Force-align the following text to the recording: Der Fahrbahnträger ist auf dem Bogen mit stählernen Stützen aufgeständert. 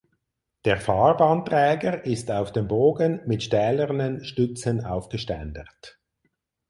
Der 0.65 0.77
Fahrbahnträger 0.81 2.05
ist 2.07 2.31
auf 2.31 2.51
dem 2.51 2.67
Bogen 2.67 3.21
mit 3.27 3.43
stählernen 3.43 4.25
Stützen 4.25 4.83
aufgeständert. 4.83 5.99